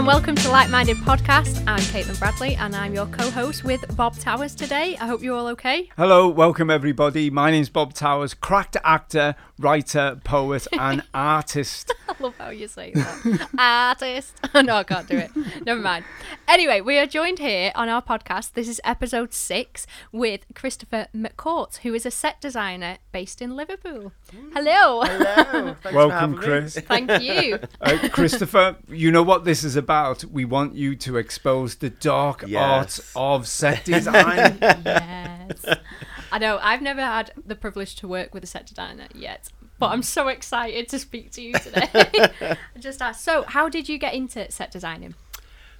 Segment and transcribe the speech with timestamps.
[0.00, 1.62] Hello and welcome to Like Minded Podcast.
[1.66, 4.96] I'm Caitlin Bradley and I'm your co host with Bob Towers today.
[4.98, 5.90] I hope you're all okay.
[5.94, 7.28] Hello, welcome everybody.
[7.28, 11.92] My name's Bob Towers, cracked actor, writer, poet, and artist.
[12.08, 13.48] I love how you say that.
[13.58, 14.40] Artist.
[14.54, 15.30] no, I can't do it.
[15.66, 16.06] Never mind.
[16.48, 18.54] Anyway, we are joined here on our podcast.
[18.54, 24.12] This is episode six with Christopher McCourt, who is a set designer based in Liverpool.
[24.54, 25.02] Hello.
[25.02, 25.74] Hello.
[25.74, 26.42] Thanks for welcome, having me.
[26.42, 26.78] Chris.
[26.80, 27.58] Thank you.
[27.80, 29.89] Uh, Christopher, you know what this is about.
[30.30, 32.60] We want you to expose the dark Yes.
[32.62, 34.58] arts of set design.
[34.60, 35.64] yes.
[36.32, 36.58] I know.
[36.62, 39.48] I've never had the privilege to work with a set designer yet,
[39.80, 41.88] but I'm so excited to speak to you today.
[42.40, 43.24] I just asked.
[43.24, 45.14] So, how did you get into set designing?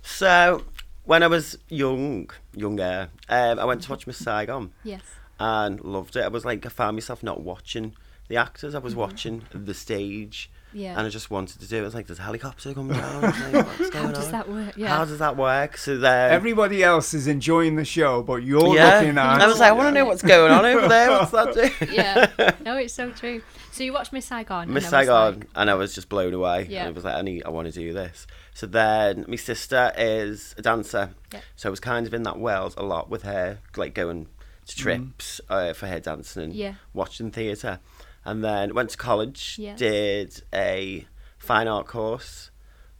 [0.02, 0.64] So,
[1.04, 5.02] when I was young, younger, um, I went to watch Miss Saigon Yes.
[5.38, 6.22] and loved it.
[6.24, 7.94] I was like, I found myself not watching
[8.28, 8.74] the actors.
[8.74, 10.50] I was watching the stage.
[10.72, 10.96] Yeah.
[10.96, 11.80] And I just wanted to do it.
[11.80, 13.22] I was like, there's a helicopter coming down.
[13.52, 14.32] Like, What's How does on?
[14.32, 14.76] that work?
[14.76, 14.88] Yeah.
[14.88, 15.76] How does that work?
[15.76, 19.40] So then, Everybody else is enjoying the show, but you're yeah, looking at.
[19.40, 21.10] I was like, I want to know what's going on over there.
[21.10, 21.72] What's that doing?
[21.92, 22.52] yeah.
[22.64, 23.42] No, it's so true.
[23.72, 24.72] So you watched Miss Saigon.
[24.72, 26.66] Miss I was Saigon, like- and I was just blown away.
[26.68, 26.80] Yeah.
[26.80, 28.26] And I was like, I need, I want to do this.
[28.54, 31.40] So then, my sister is a dancer, Yeah.
[31.56, 34.26] so I was kind of in that world a lot with her, like going
[34.66, 36.74] to trips uh, for her dancing and Yeah.
[36.94, 37.80] watching theatre.
[38.24, 39.74] And then went to college, Yeah.
[39.76, 41.06] did a
[41.38, 42.50] fine art course,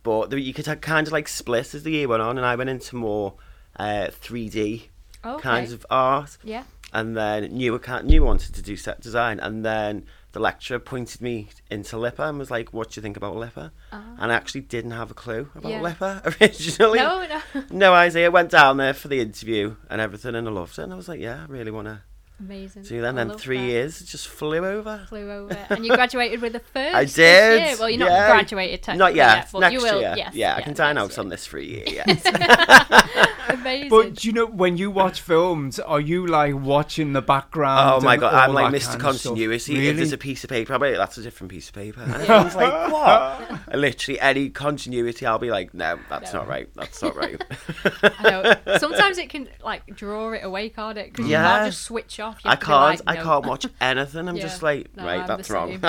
[0.03, 2.57] but you could have kind of like split as the year went on, and I
[2.57, 3.35] went into more
[3.79, 4.89] uh, 3D
[5.23, 5.43] Oh, okay.
[5.43, 6.65] kinds of art Yeah.
[6.93, 10.41] and then knew I can't, knew I wanted to do set design, and then the
[10.41, 14.31] lecturer pointed me into LIPA and was like, "What do you think about LIPA?" And
[14.33, 15.77] I actually didn't have a clue about Ah.
[15.77, 15.81] Yeah.
[15.83, 16.98] LIPA originally.
[17.01, 17.63] No, no.
[17.71, 18.31] no idea.
[18.31, 20.83] Went down there for the interview and everything, and I loved it.
[20.83, 22.01] And I was like, "Yeah, I really want to
[22.41, 22.83] Amazing.
[22.83, 23.64] do that." And I then three that.
[23.67, 25.05] years, just flew over.
[25.08, 26.95] Flew over, and you graduated with a first.
[26.95, 27.78] I did.
[27.78, 29.48] Well, you're not graduated technically Not yet.
[29.52, 30.01] but Next you will.
[30.01, 30.14] year.
[30.17, 30.34] Yes.
[30.34, 31.84] yeah, I can dine next out on this for a year.
[31.86, 32.23] Yes.
[33.61, 33.89] Amazing.
[33.91, 37.91] But you know when you watch films, are you like watching the background?
[37.95, 38.98] Oh my god, I'm like Mr.
[38.98, 39.33] kind of stuff?
[39.33, 39.75] Continuity.
[39.75, 39.89] Really?
[39.89, 42.01] If there's a piece of paper, I'll be like, that's a different piece of paper.
[42.03, 43.61] And everyone's like, what?
[43.69, 46.41] And literally any continuity, I'll be like, no, that's No.
[46.41, 46.69] not right.
[46.75, 47.43] That's not right.
[48.03, 48.31] I
[48.67, 48.79] know.
[48.79, 51.07] Sometimes it can like draw it away, can't it?
[51.13, 51.42] Because you Yeah.
[51.59, 52.41] can't just switch off.
[52.45, 53.07] You I have to be can't.
[53.07, 54.29] like, I can't watch anything.
[54.29, 54.42] I'm Yeah.
[54.42, 55.81] just like, No, right, I'm that's wrong.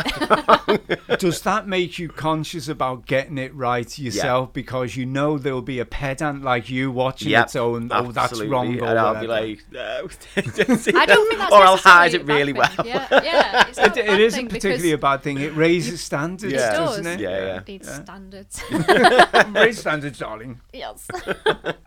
[1.19, 4.53] Does that make you conscious about getting it right yourself?
[4.53, 8.41] Because you know there'll be a pedant like you watching Yep, it, oh, oh, that's
[8.41, 8.79] wrong.
[8.79, 10.07] Or And I'll be like, no.
[10.37, 10.95] I don't think
[11.39, 12.61] that's or I'll hide it really thing.
[12.77, 12.85] well.
[12.85, 13.67] Yeah, yeah.
[13.67, 15.39] It's not It, a it bad isn't particularly a bad thing.
[15.39, 16.71] It raises standards, It Yeah.
[16.71, 16.89] does.
[16.97, 17.19] doesn't it?
[17.19, 17.57] Yeah, yeah.
[17.57, 18.63] It needs standards.
[19.53, 20.61] Raise standards, darling.
[20.73, 21.07] yes.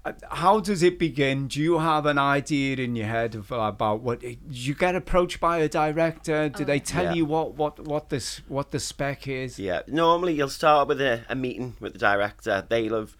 [0.04, 1.48] Uh, how does it begin?
[1.48, 4.20] Do you have an idea in your head of, uh, about what?
[4.20, 6.48] Did you get approached by a director?
[6.48, 6.84] Do they oh.
[6.84, 7.12] tell Yeah.
[7.14, 9.58] you what what what this what the spec is?
[9.58, 12.64] Yeah, normally you'll start with a, a meeting with the director.
[12.68, 13.16] They'll have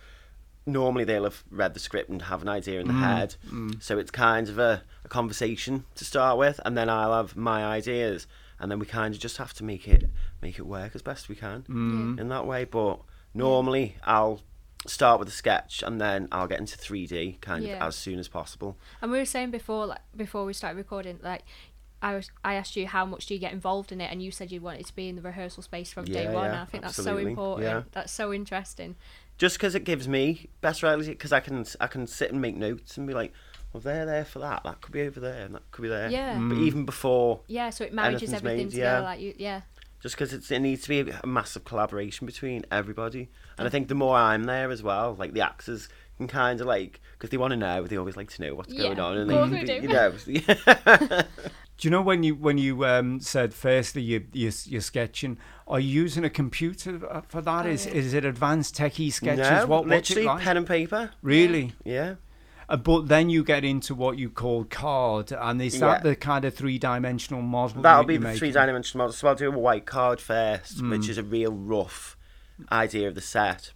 [0.66, 3.36] normally they'll have read the script and have an idea in the mm, head.
[3.50, 3.82] Mm.
[3.82, 7.64] So it's kind of a, a conversation to start with, and then I'll have my
[7.64, 8.26] ideas,
[8.58, 10.08] and then we kind of just have to make it
[10.40, 12.18] make it work as best we can mm.
[12.18, 12.64] in that way.
[12.64, 13.00] But
[13.34, 14.40] normally I'll
[14.86, 17.76] start with a sketch, and then I'll get into 3D kind Yeah.
[17.76, 18.76] of as soon as possible.
[19.02, 21.42] And we were saying before, like before we started recording, like
[22.02, 24.30] I was, I asked you how much do you get involved in it, and you
[24.30, 26.44] said you wanted to be in the rehearsal space from day one.
[26.44, 27.66] yeah, and I think that's so important.
[27.66, 27.82] yeah.
[27.92, 28.96] That's so interesting.
[29.38, 32.56] Just because it gives me better ideas because I can I can sit and make
[32.56, 33.32] notes and be like,
[33.72, 34.62] well, they're there for that.
[34.64, 36.10] That could be over there, and that could be there.
[36.10, 36.34] Yeah.
[36.34, 36.66] But mm.
[36.66, 39.00] even before, Yeah, so it manages everything made, together.
[39.00, 39.04] yeah.
[39.04, 39.60] Like you, yeah,
[40.00, 43.72] just because it needs to be a massive collaboration between everybody, and I mm.
[43.72, 45.88] think the more I'm there as well, like the actors
[46.18, 48.72] can kind of like because they want to know, they always like to know what's
[48.72, 49.74] going Yeah, on, and they, we do.
[49.74, 50.12] you know,
[51.76, 55.38] Do you know when you when you um, said firstly you, you you're sketching?
[55.66, 57.66] Are you using a computer for that?
[57.66, 57.92] Oh, Is yeah.
[57.92, 59.48] is it advanced techie sketches?
[59.48, 60.42] no, what what's it literally like?
[60.42, 61.10] pen and paper.
[61.20, 61.72] Really?
[61.84, 62.14] Yeah,
[62.68, 66.10] Uh, but then you get into what you call card, and is that Yeah.
[66.10, 67.82] the kind of three dimensional model?
[67.82, 69.12] that'll be the three dimensional model.
[69.12, 70.90] So I'll do a white card first, Mm.
[70.90, 72.16] which is a real rough
[72.70, 73.72] idea of the set,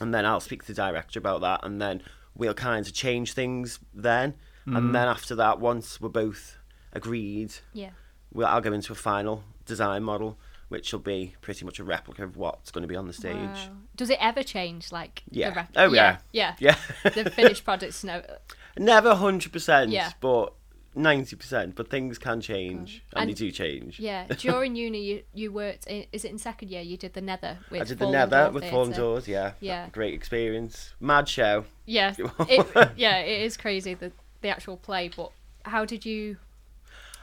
[0.00, 2.02] and then I'll speak to the director about that, and then
[2.34, 4.34] we'll kind of change things then,
[4.66, 4.76] Mm.
[4.76, 6.56] and then after that, once we're both
[6.92, 7.90] agreed, yeah,
[8.32, 10.38] we'll, I'll go into a final design model,
[10.68, 13.34] which will be pretty much a replica of what's going to be on the stage.
[13.34, 13.68] Wow.
[13.96, 14.92] Does it ever change?
[14.92, 15.50] Like Yeah.
[15.50, 16.18] The rep- Oh, yeah.
[16.32, 18.04] yeah, Yeah, the finished products.
[18.04, 18.22] No,
[18.78, 20.12] never hundred percent, Yeah.
[20.20, 20.52] but
[20.94, 21.74] ninety percent.
[21.76, 23.98] But things can change, and, they do change.
[24.00, 24.26] yeah.
[24.26, 25.86] During uni, you you worked.
[25.86, 26.82] In, is it in second year?
[26.82, 28.64] You did the Nether with I did the Nether with.
[28.70, 29.26] Fallen Doors.
[29.28, 29.88] Yeah, Yeah.
[29.92, 30.94] great experience.
[31.00, 31.64] Mad show.
[31.86, 35.08] Yeah, it, yeah, it is crazy the the actual play.
[35.14, 35.30] But
[35.64, 36.36] how did you?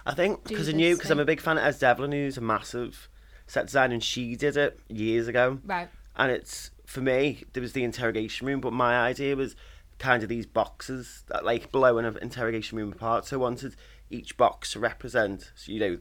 [0.06, 2.42] I think because I knew because I'm a big fan of Es Devlin, who's a
[2.42, 3.10] massive
[3.46, 5.60] set designer, and she did it years ago.
[5.66, 5.90] Right.
[6.16, 9.58] and it's for me, there was the interrogation room, but my idea was
[10.00, 13.26] kind of these boxes that like below an interrogation room apart.
[13.26, 13.76] So I wanted
[14.10, 15.98] each box to represent, so, you know,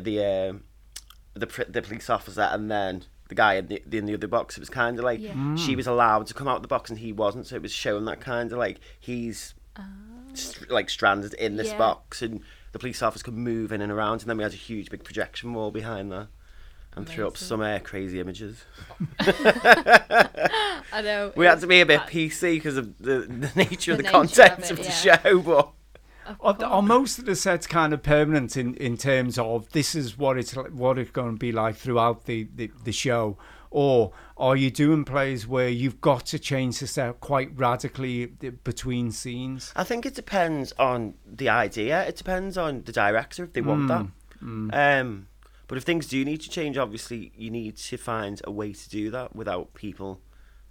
[0.00, 0.62] the um,
[1.34, 4.56] the the police officer and then the guy in the, in the other box.
[4.56, 5.56] It was kind of like Yeah.
[5.56, 7.46] she was allowed to come out of the box and he wasn't.
[7.46, 9.54] So it was showing that kind of like he's
[10.34, 11.78] st- like stranded in this Yeah.
[11.78, 12.40] box and
[12.72, 14.20] the police officer could move in and around.
[14.20, 16.28] And then we had a huge big projection wall behind that.
[16.94, 18.64] And threw up some uh, crazy images.
[19.20, 21.32] I know.
[21.36, 24.02] We had to be a bit That- PC because of the, the nature of The
[24.04, 25.20] the, nature of content it, of, the yeah.
[25.22, 25.70] show, but
[26.40, 30.18] Are, are most of the sets kind of permanent in, in terms of this is
[30.18, 33.38] what it's li- what it's going to be like throughout the, the, the show,
[33.70, 39.10] or are you doing plays where you've got to change the set quite radically between
[39.12, 39.72] scenes?
[39.74, 42.04] I think it depends on the idea.
[42.06, 44.06] It depends on the director if they want that.
[44.42, 45.26] Um,
[45.72, 48.90] but if things do need to change, obviously you need to find a way to
[48.90, 50.20] do that without people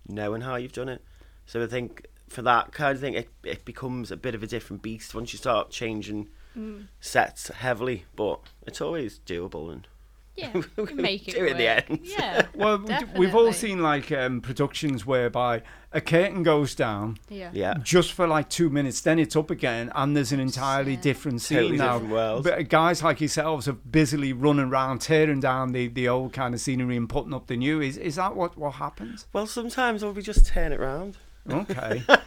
[0.08, 1.04] knowing how you've done it.
[1.48, 4.46] So I think for that kind of thing, it it becomes a bit of a
[4.46, 6.86] different beast once you start changing mm.
[7.00, 8.06] sets heavily.
[8.16, 9.88] But it's always doable and
[10.36, 12.00] yeah, we you make it do it in the end.
[12.04, 12.46] Yeah.
[12.56, 15.62] Well, d- we've all seen like um, productions whereby
[15.94, 17.50] a curtain goes down Yeah.
[17.54, 17.74] yeah.
[17.84, 21.02] just for like two minutes, then it's up again, and there's an entirely Yeah.
[21.02, 21.94] different scene Totally now.
[21.94, 22.44] different world.
[22.46, 26.62] But guys like yourselves are busily running around, tearing down the, the old kind of
[26.62, 27.82] scenery and putting up the new.
[27.82, 29.28] Is is that what what happens?
[29.34, 31.18] Well, sometimes or we just turn it round.
[31.50, 32.04] Okay.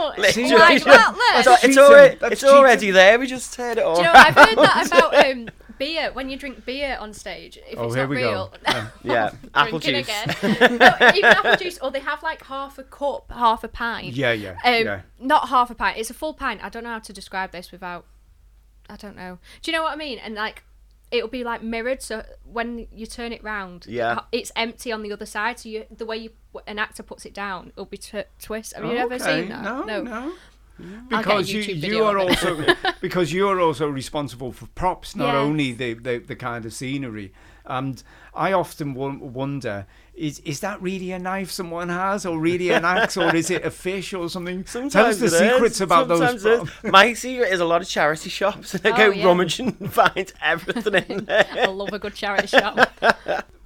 [0.00, 0.50] Oh, Literally.
[0.52, 1.70] like that It's, then.
[1.70, 3.18] it's already, That's it's already there.
[3.18, 3.96] We just turn it on.
[3.96, 5.48] Do you know, I've heard that about um,
[5.78, 6.10] beer.
[6.12, 8.30] When you drink beer on stage, if Oh, it's here not we go.
[8.30, 8.54] real,
[9.04, 10.42] Yeah, apple drinking juice.
[10.42, 10.78] again.
[10.78, 14.14] no, even apple juice, or they have like half a cup, half a pint.
[14.14, 15.00] Yeah, yeah, Um, yeah.
[15.20, 15.98] Not half a pint.
[15.98, 16.62] It's a full pint.
[16.64, 18.04] I don't know how to describe this without.
[18.90, 19.38] I don't know.
[19.62, 20.18] Do you know what I mean?
[20.18, 20.64] And like,
[21.10, 22.02] it'll be like mirrored.
[22.02, 24.20] So when you turn it round, Yeah.
[24.32, 25.58] it's empty on the other side.
[25.58, 26.30] So you, the way you
[26.66, 28.74] an actor puts it down, it'll be t- twist.
[28.74, 29.62] Have you ever Okay, seen that?
[29.62, 30.10] No, no.
[30.12, 30.32] I'll
[30.80, 31.08] Mm.
[31.08, 31.60] Because you,
[31.90, 32.64] you are also
[33.00, 35.34] because you're also responsible for props, not Yes.
[35.36, 37.32] only the, the, the kind of scenery.
[37.64, 38.02] And
[38.34, 42.84] I often wo- wonder is is that really a knife someone has, or really an
[42.96, 44.64] axe, or is it a fish or something?
[44.66, 45.38] Sometimes Tell us the it is.
[45.38, 46.68] secrets about Sometimes those.
[46.84, 49.26] My secret is a lot of charity shops, and I Oh, go yeah.
[49.26, 51.46] rummaging and find everything in there.
[51.52, 52.88] I love a good charity shop.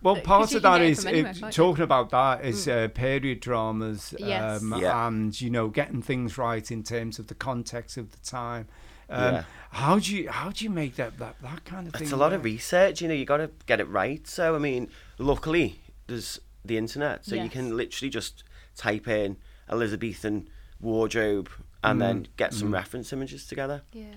[0.03, 1.47] Well, part of can that get it is from anywhere, can't you?
[1.49, 1.53] Mm.
[1.53, 4.63] talking about that is uh, period dramas, Yes.
[4.63, 5.07] um, Yeah.
[5.07, 8.67] and you know getting things right in terms of the context of the time.
[9.09, 9.45] Um, Yeah.
[9.71, 12.03] How do you how do you make that that, that kind of thing?
[12.03, 14.27] It's a lot of research, you know, you got to get it right.
[14.27, 14.89] So, I mean,
[15.19, 18.45] luckily, there's the internet, so you can literally just
[18.77, 19.37] type in
[19.71, 20.49] Elizabethan
[20.81, 21.49] wardrobe
[21.85, 23.83] and then get some reference images together.
[23.93, 24.15] Yeah.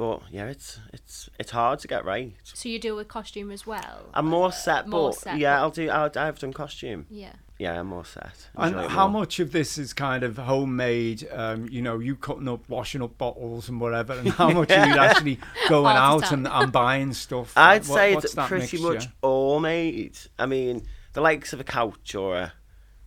[0.00, 2.32] But yeah, it's it's it's hard to get right.
[2.42, 4.06] So you deal with costume as well.
[4.14, 5.90] I'm more set, more but set, yeah, but- I'll do.
[5.90, 7.04] I'll, I've done costume.
[7.10, 7.34] Yeah.
[7.58, 8.48] Yeah, I'm more set.
[8.56, 9.20] And Enjoy it how more.
[9.20, 11.28] much of this is kind of homemade?
[11.30, 14.86] Um, you know, you cutting up, washing up bottles and whatever, and how much are
[14.86, 15.38] you actually
[15.68, 17.52] going All the out and, and buying stuff?
[17.58, 18.94] I'd What- say what's it's that pretty mixture?
[18.94, 20.16] much all made.
[20.38, 22.52] I mean, the likes of a couch or a,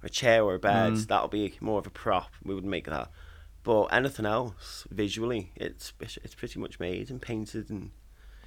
[0.03, 1.07] a chair or a bed, Mm.
[1.07, 2.29] that'll be more of a prop.
[2.43, 3.09] We would make that.
[3.63, 7.91] But anything else, visually, it's it's pretty much made and painted and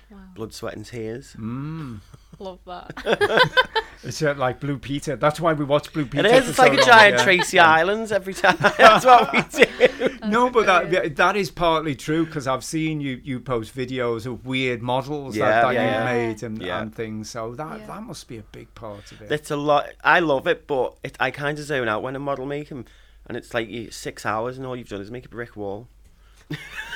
[0.08, 0.18] Wow.
[0.36, 1.34] blood, sweat, and tears.
[1.36, 1.98] Mm.
[2.38, 2.92] Love that.
[4.04, 5.16] It's like Blue Peter.
[5.16, 6.26] That's why we watch Blue Peter.
[6.28, 6.44] It is.
[6.44, 7.24] for It's like a long, giant yeah.
[7.24, 8.56] Tracy Islands every time.
[8.60, 10.18] That's what we do.
[10.28, 14.46] No, but that that is partly true because I've seen you you post videos of
[14.46, 16.82] weird models Yeah, that, that yeah, you've made and, Yeah.
[16.82, 17.30] and things.
[17.30, 17.86] So that Yeah.
[17.86, 19.32] that must be a big part of it.
[19.32, 19.88] It's a lot.
[20.04, 22.86] I love it, but it, I kind of zone out when I'm model making,
[23.26, 25.88] and it's like you, six hours, and all you've done is make a brick wall.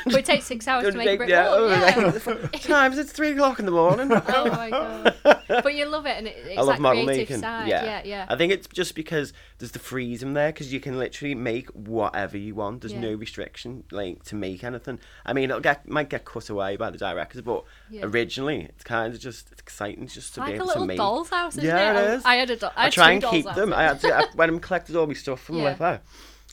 [0.05, 1.59] but it takes six hours to make a brick Yeah, wall.
[1.59, 2.49] oh, Yeah.
[2.61, 4.11] Times it's three o'clock in the morning.
[4.13, 5.15] oh my god.
[5.62, 7.42] But you love it, and it, it's I love that model creative making.
[7.42, 7.69] side.
[7.69, 7.85] Yeah.
[7.85, 8.26] Yeah, yeah.
[8.28, 12.37] I think it's just because there's the freedom there because you can literally make whatever
[12.37, 12.80] you want.
[12.83, 13.00] There's Yeah.
[13.00, 14.99] no restriction like to make anything.
[15.26, 18.02] I mean, it'll get might get cut away by the directors, but Yeah.
[18.04, 20.87] originally it's kind of just it's exciting just to like be a able little to
[20.88, 20.97] make.
[20.99, 22.14] doll's house, isn't Yeah, it?
[22.19, 22.73] it I- I had a doll.
[22.76, 23.73] I, I try and keep them.
[23.73, 25.99] I had to I, when I collected all my stuff from Yeah.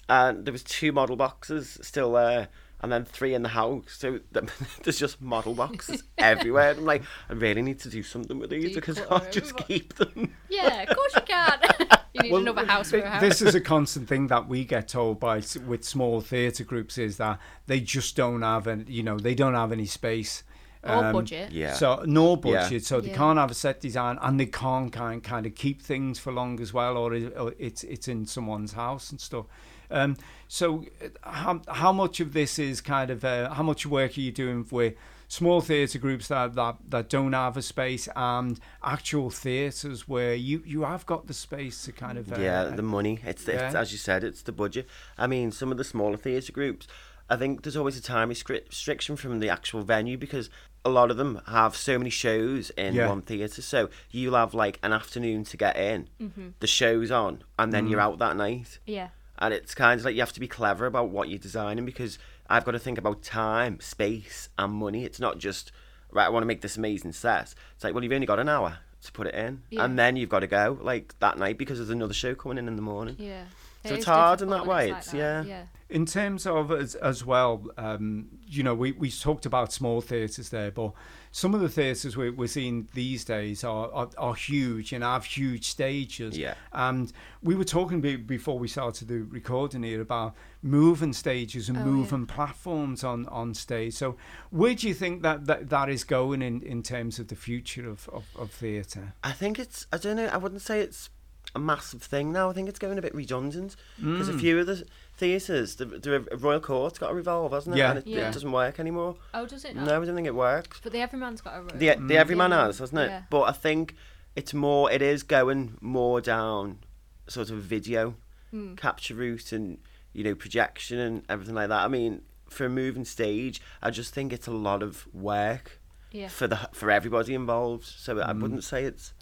[0.10, 2.48] And uh, there was two model boxes still there.
[2.80, 4.20] And then three in the house, so
[4.84, 6.70] there's just model boxes everywhere.
[6.72, 9.32] And I'm like, I really need to do something with these because I Declutter can't
[9.32, 9.68] just everyone.
[9.68, 10.34] keep them.
[10.48, 11.60] Yeah, of course you can.
[12.14, 13.22] you need another house for a house.
[13.22, 17.18] This is a constant thing that we get told by with small theatre groups is
[17.18, 20.44] that they just don't have any, you know, they don't have any space.
[20.84, 21.52] Or Um, budget.
[21.52, 21.74] Yeah.
[21.74, 22.80] So no budget, Yeah.
[22.88, 23.18] so they Yeah.
[23.18, 26.62] can't have a set design, and they can't kind kind of keep things for long
[26.62, 29.48] as well, or, it, or it's it's in someone's house and stuff.
[29.90, 30.18] Um,
[30.48, 34.22] so uh, how how much of this is kind of uh, how much work are
[34.22, 34.94] you doing with
[35.30, 40.64] small theatre groups that, that that don't have a space and actual theatres where you
[40.66, 43.20] you have got the space to kind of uh, yeah, the money.
[43.26, 43.80] It's, it's yeah.
[43.82, 44.88] as you said, it's the budget.
[45.18, 46.88] I mean, some of the smaller theatre groups,
[47.30, 50.50] I think there's always a time rescri- restriction from the actual venue because
[50.86, 53.10] a lot of them have so many shows in Yeah.
[53.10, 53.62] one theatre.
[53.62, 56.50] So you'll have like an afternoon to get in, Mm-hmm.
[56.62, 57.92] the show's on, and then Mm.
[57.92, 58.80] you're out that night.
[58.86, 59.10] Yeah.
[59.40, 62.18] And it's kind of like you have to be clever about what you're designing because
[62.50, 65.04] I've got to think about time, space, and money.
[65.06, 65.72] It's not just
[66.12, 66.26] right.
[66.26, 67.54] I want to make this amazing set.
[67.76, 69.86] It's like, well, you've only got an hour to put it in, Yeah.
[69.86, 72.68] and then you've got to go like that night because there's another show coming in
[72.68, 73.16] in the morning.
[73.20, 73.44] Yeah.
[73.86, 75.44] So it's hard in that when way, like it's- that, yeah.
[75.44, 75.64] Yeah.
[75.90, 80.50] In terms of as, as well, um, you know, we, we talked about small theatres
[80.50, 80.92] there, but
[81.38, 85.24] some of the theatres we're, we're seeing these days are, are, are huge and have
[85.24, 86.36] huge stages.
[86.36, 86.56] Yeah.
[86.74, 87.14] And
[87.44, 91.86] we were talking before we started the recording here about moving stages and Oh, yeah.
[91.86, 93.94] moving platforms on, on stage.
[93.94, 94.18] So
[94.50, 97.88] where do you think that, that, that is going in, in terms of the future
[97.88, 99.14] of, of, of theatre?
[99.24, 99.86] I think it's.
[99.94, 100.26] I don't know.
[100.26, 101.12] I wouldn't say it's
[101.54, 102.50] a massive thing now.
[102.50, 104.36] I think it's going a bit redundant because Mm.
[104.36, 104.86] a few of the
[105.18, 107.80] theatres, the, the Royal Court's got a revolve, hasn't it?
[107.80, 108.30] Yeah, and it, yeah.
[108.30, 109.16] it doesn't work anymore.
[109.34, 110.02] Oh, does it No, not?
[110.02, 110.80] I don't think it works.
[110.84, 111.72] But the Everyman's got a room.
[111.74, 112.66] The the everyman Yeah.
[112.68, 113.10] has, hasn't it?
[113.10, 113.22] Yeah.
[113.30, 113.96] But I think
[114.36, 114.92] it's more.
[114.92, 116.80] It is going more down
[117.28, 118.16] sort of video
[118.52, 118.76] Hmm.
[118.76, 119.78] capture route and
[120.14, 121.84] you know projection and everything like that.
[121.84, 125.82] I mean, for a moving stage, I just think it's a lot of work
[126.12, 126.30] Yeah.
[126.30, 127.84] for the for everybody involved.
[127.84, 129.14] So I wouldn't say it's.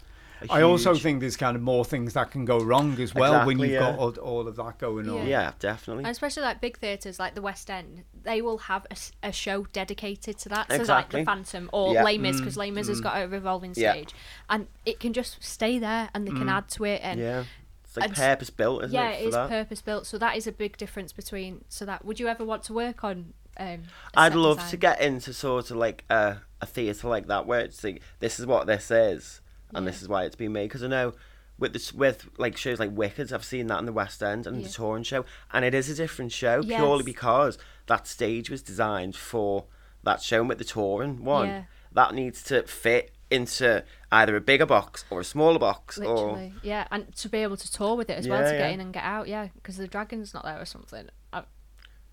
[0.42, 3.46] A I also think there's kind of more things that can go wrong as well
[3.46, 5.26] when you've got all, all of that going on.
[5.26, 6.04] Yeah, definitely.
[6.04, 8.86] And especially like big theatres like the West End, they will have
[9.22, 10.68] a show dedicated to that.
[10.68, 11.20] So Exactly.
[11.20, 12.02] like the Phantom or Yeah.
[12.02, 12.58] Les Mis, because mm.
[12.58, 13.04] Les Mis has mm.
[13.04, 13.92] got a revolving Yeah.
[13.92, 14.14] stage,
[14.50, 16.52] and it can just stay there, and they can mm.
[16.52, 17.00] add to it.
[17.02, 17.44] And yeah,
[17.84, 19.14] it's like and- purpose built, isn't yeah, it?
[19.14, 19.48] it For is that?
[19.48, 20.06] purpose built.
[20.06, 21.64] So that is a big difference between.
[21.68, 23.32] So that would you ever want to work on?
[23.58, 24.70] Um, a I'd set love design?
[24.70, 28.38] to get into sort of like a, a theatre like that where it's like this
[28.38, 29.40] is what this is
[29.76, 31.14] and this is why it's been made because I know
[31.58, 34.56] with this with like shows like Wicked I've seen that in the West End and
[34.60, 34.66] Yeah.
[34.66, 39.16] the touring show and it is a different show purely because that stage was designed
[39.16, 39.64] for
[40.02, 41.62] that show and with the touring one Yeah.
[41.92, 46.54] that needs to fit into either a bigger box or a smaller box or Literally,
[46.62, 48.80] yeah, and to be able to tour with it as well Yeah, to get in
[48.80, 51.08] and get out, yeah, because the dragon's not there or something.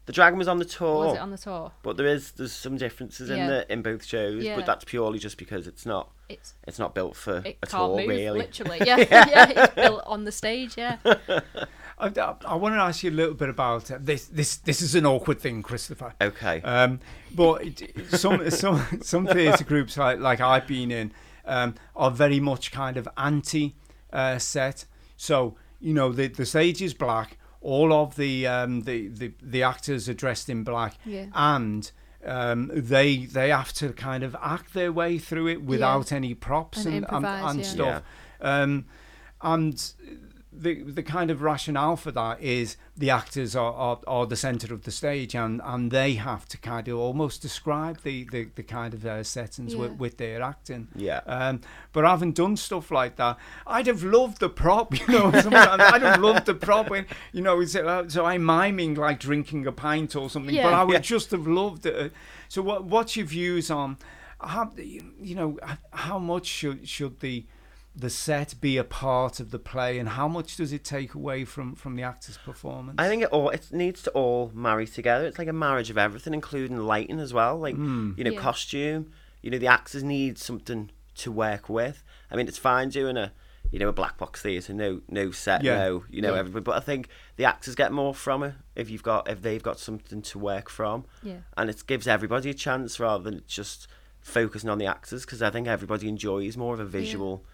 [0.06, 1.72] The Dragon was on the tour was it on the tour?
[1.82, 3.48] but there is there's some differences in Yeah.
[3.48, 4.56] the in both shows Yeah.
[4.58, 7.70] but that's purely just because it's not It's it's not built for it a can't
[7.72, 8.80] tour move, really literally.
[8.86, 10.78] Yeah, yeah, it's built on the stage.
[10.78, 14.26] Yeah, I, I, I want to ask you a little bit about uh, this.
[14.26, 16.14] This this is an awkward thing, Christopher.
[16.20, 16.62] Okay.
[16.62, 17.00] Um,
[17.34, 21.12] but it, some some some theatre groups like like I've been in
[21.46, 23.76] um, are very much kind of anti
[24.12, 24.86] uh, set.
[25.18, 27.38] So you know the the stage is black.
[27.64, 31.26] all of the um, the, the the actors are dressed in black, yeah.
[31.34, 31.92] and
[32.26, 36.18] um, they they have to kind of act their way through it without yeah.
[36.18, 37.66] any props and and, and, and yeah.
[37.66, 38.04] stuff.
[38.42, 38.86] Um,
[39.42, 39.94] and
[40.56, 44.74] the the kind of rationale for that is the actors are, are, are the centre
[44.74, 48.62] of the stage and, and they have to kind of almost describe the, the, the
[48.64, 49.80] kind of uh, settings Yeah.
[49.82, 50.88] with, with their acting.
[50.96, 51.22] Yeah.
[51.26, 55.32] Um, but I haven't done stuff like that, I'd have loved the prop, you know.
[55.34, 59.66] I'd have loved the prop when, you know, it's, uh, so I'm miming like drinking
[59.68, 61.00] a pint or something, but I would Yeah.
[61.00, 62.14] just have loved it.
[62.48, 63.98] So what what's your views on
[64.40, 65.58] how you know
[65.92, 67.46] how much should should the
[67.96, 71.46] the set be a part of the play and how much does it take away
[71.46, 75.26] from from the actor's performance I think it all it needs to all marry together.
[75.28, 77.58] It's like a marriage of everything, including lighting as well.
[77.60, 78.14] Like Hmm.
[78.18, 78.40] you know, Yeah.
[78.40, 79.12] costume.
[79.44, 82.04] You know, the actors need something to work with.
[82.32, 83.32] I mean, it's fine doing a
[83.72, 85.78] you know a black box theatre, no no set, Yeah.
[85.78, 86.40] no you know Yeah.
[86.40, 86.64] everybody.
[86.64, 89.80] But I think the actors get more from it if you've got if they've got
[89.80, 93.88] something to work from, yeah, and it gives everybody a chance rather than just
[94.22, 97.46] focusing on the actors because I think everybody enjoys more of a visual,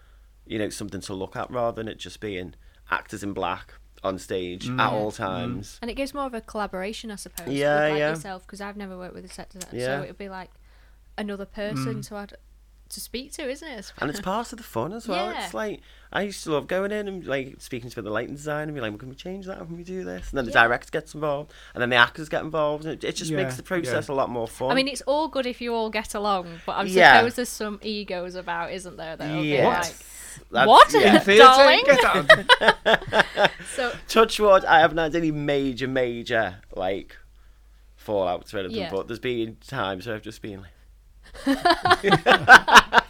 [0.49, 2.55] you know, something to look at rather than it just being
[2.91, 4.79] actors in black on stage Mm.
[4.79, 5.77] at all times.
[5.81, 7.47] and it gives more of a collaboration, I suppose.
[7.53, 8.09] Yeah, with, like, yeah.
[8.09, 9.85] Yourself, because I've never worked with a set designer, Yeah.
[9.99, 10.49] so it would be like
[11.17, 12.33] another person to add
[12.89, 13.93] to speak to, isn't it?
[13.99, 15.29] And it's part of the fun as well.
[15.31, 15.43] Yeah.
[15.45, 18.63] It's like I used to love going in and like speaking to the lighting design
[18.67, 19.59] and be like, well, "Can we change that?
[19.59, 20.63] Can we do this?" And then the Yeah.
[20.63, 23.57] director gets involved, and then the actors get involved, and it, it just Yeah, makes
[23.57, 24.71] the process a lot more fun.
[24.71, 27.17] I mean, it's all good if you all get along, but I Yeah.
[27.19, 29.15] suppose there's some egos about, isn't there?
[29.17, 29.87] Though, yes.
[29.89, 29.95] Like,
[30.51, 30.93] That's- What?
[30.93, 31.19] in yeah.
[31.19, 31.83] theatre Darling.
[31.85, 37.15] get out so Touch wood, I haven't had any major, major like
[38.03, 38.89] fallouts or anything, Yeah.
[38.91, 40.71] but there's been times where I've just been like,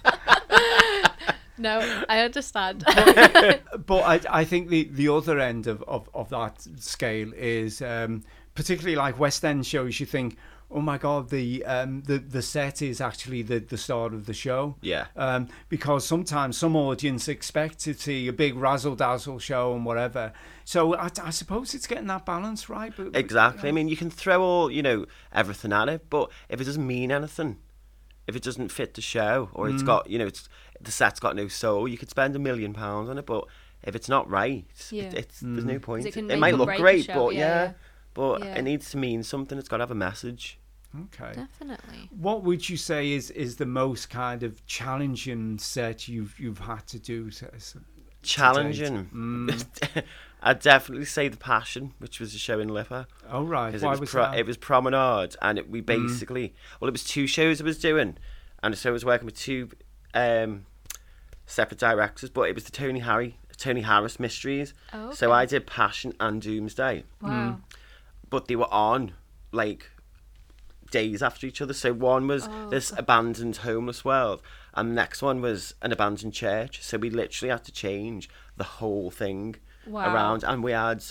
[1.57, 2.85] No, I understand.
[2.87, 8.23] but I, I think the, the other end of, of, of that scale is um,
[8.59, 9.99] particularly like West End shows.
[10.01, 10.35] You think,
[10.69, 14.33] oh my god, the um, the the set is actually the the start of the
[14.33, 14.75] show.
[14.81, 15.05] Yeah.
[15.15, 20.33] Um, because sometimes some audience expect to see a big razzle dazzle show and whatever.
[20.65, 22.91] So I, I suppose it's getting that balance right.
[22.95, 23.69] But, but, Exactly.
[23.69, 26.85] I mean, you can throw all you know everything at it, but if it doesn't
[26.85, 27.57] mean anything,
[28.27, 29.73] if it doesn't fit the show, or Mm.
[29.73, 30.49] it's got you know it's
[30.81, 33.45] the set's got no soul, you could spend a million pounds on it, but
[33.83, 35.03] if it's not right, Yeah.
[35.03, 36.05] it, it's there's no point.
[36.05, 37.71] it can it might look great, show, but yeah, yeah, yeah.
[38.13, 38.55] But Yeah.
[38.55, 39.57] it needs to mean something.
[39.57, 40.59] It's got to have a message.
[41.05, 41.33] Okay.
[41.35, 42.09] Definitely.
[42.09, 46.87] What would you say is, is the most kind of challenging set you've you've had
[46.87, 47.29] to do?
[47.29, 47.49] To,
[48.21, 49.05] Challenging.
[49.13, 50.03] Mm.
[50.41, 53.07] I'd definitely say the Passion, which was a show in LIPA.
[53.29, 54.39] oh right, why it was, was pro- that?
[54.39, 58.17] it was promenade and it, we basically well it was two shows I was doing
[58.63, 59.69] and so I was working with two
[60.13, 60.65] um,
[61.45, 65.31] separate directors but it was the Tony Harry Tony Harris mysteries Oh, so.
[65.31, 67.59] I did Passion and Doomsday Wow.
[68.29, 69.13] But they were on
[69.51, 69.89] like
[70.91, 72.69] days after each other so one was Oh.
[72.69, 74.41] this abandoned homeless world
[74.73, 78.63] and the next one was an abandoned church so we literally had to change the
[78.63, 79.55] whole thing
[79.85, 80.13] Wow.
[80.13, 81.03] around and we had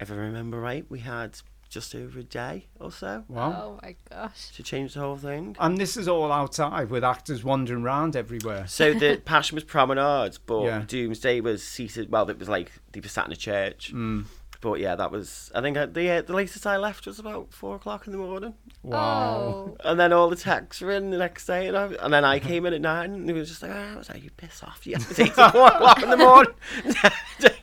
[0.00, 3.52] if I remember right we had just over a day or so wow.
[3.76, 4.50] Oh my gosh.
[4.56, 5.54] to change the whole thing.
[5.60, 8.66] And this is all outside with actors wandering around everywhere.
[8.66, 10.82] So the Passion was promenade, but Yeah.
[10.88, 12.10] Doomsday was seated.
[12.10, 13.92] Well, it was like they were sat in a church.
[13.94, 14.24] Mm.
[14.62, 15.50] But yeah, that was.
[15.54, 18.18] I think I, the uh, the latest I left was about four o'clock in the
[18.18, 18.52] morning,
[18.82, 18.96] Wow.
[19.00, 19.76] Oh.
[19.84, 22.38] and then all the texts were in the next day, and, I, and then I
[22.40, 24.62] came in at nine, and it was just like, oh, I was like, you piss
[24.62, 26.52] off, you have to take till four o'clock in the morning.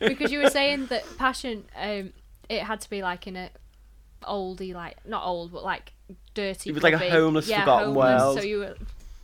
[0.00, 2.12] because you were saying that passion, um,
[2.48, 3.50] it had to be like in a
[4.24, 5.92] oldie, like not old, but like
[6.34, 6.70] dirty.
[6.70, 8.38] It was like a homeless, yeah, forgotten homeless, world.
[8.38, 8.74] So you were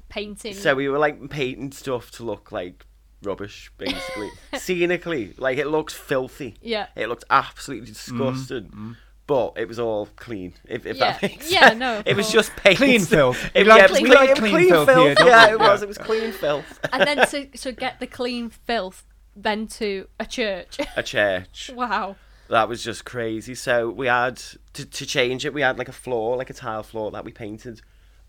[0.08, 0.54] painting.
[0.54, 2.86] so we were like painting stuff to look like
[3.24, 6.56] rubbish, basically, scenically, like it looks filthy.
[6.62, 8.96] yeah, It looked absolutely disgusting.
[9.26, 11.12] But it was all clean, if, if Yeah.
[11.12, 11.78] that makes Yeah, sense.
[11.80, 12.32] no, It was course.
[12.34, 12.76] just paint.
[12.76, 13.42] Clean filth.
[13.54, 15.18] It, like- yeah, it was we clean, like clean clean filth filth.
[15.18, 15.82] here, yeah, it was.
[15.82, 16.78] It was clean filth.
[16.92, 20.76] and then to to get the clean filth, then to a church.
[20.96, 21.70] A church.
[21.74, 22.16] wow.
[22.50, 23.54] That was just crazy.
[23.54, 24.36] So we had
[24.74, 25.54] to, to change it.
[25.54, 27.80] We had like a floor, like a tile floor that we painted.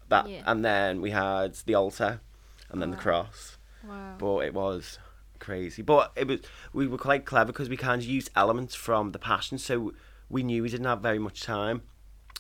[0.08, 0.44] That Yeah.
[0.46, 2.22] and then we had the altar,
[2.70, 3.02] and then the Wow.
[3.04, 3.55] cross.
[3.88, 4.16] Wow.
[4.18, 5.00] But it was
[5.40, 5.82] crazy.
[5.82, 6.40] But it was
[6.74, 9.94] we were quite clever because we kind of used elements from the Passion, so
[10.30, 11.82] we knew we didn't have very much time.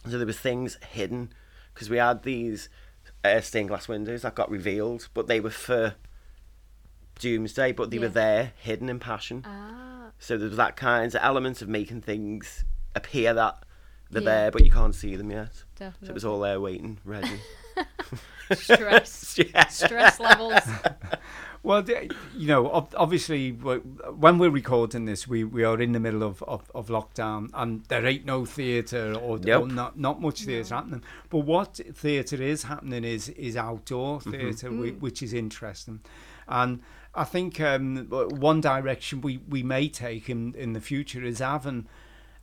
[0.10, 1.34] So there were things hidden
[1.74, 2.70] because we had these
[3.24, 5.96] uh, stained glass windows that got revealed, but they were for
[7.20, 8.04] Doomsday, but they Yeah.
[8.04, 9.44] were there hidden in Passion.
[9.46, 10.12] Ah.
[10.20, 13.64] So there was that kind of element of making things appear that
[14.12, 14.30] they're Yeah.
[14.42, 15.64] there, but you can't see them yet.
[15.76, 16.08] Definitely.
[16.08, 17.40] So it was all there waiting, ready.
[18.54, 19.40] stress.
[19.54, 19.68] yeah.
[19.68, 20.60] Stress levels.
[21.64, 21.84] Well,
[22.38, 26.70] you know, obviously, when we're recording this, we, we are in the middle of, of,
[26.76, 31.02] of lockdown, and there ain't no theatre or, or not not much theatre happening.
[31.32, 34.30] But what theatre is happening is is outdoor Mm-hmm.
[34.32, 34.80] theatre, Mm.
[34.80, 36.02] whi- which is interesting,
[36.48, 36.82] and
[37.16, 41.88] I think um, one direction we, we may take in, in the future is having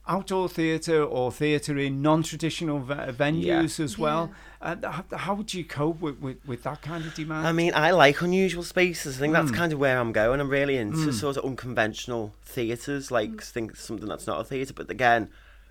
[0.08, 4.32] outdoor theatre or theatre in non-traditional ve- venues as well.
[4.60, 7.46] Uh, how, how would you cope with, with, with that kind of demand?
[7.46, 9.16] I mean, I like unusual spaces.
[9.16, 9.56] I think that's Mm.
[9.56, 10.40] kind of where I'm going.
[10.40, 11.12] I'm really into Mm.
[11.14, 14.74] sort of unconventional theatres, like think something that's not a theatre.
[14.74, 15.28] But again,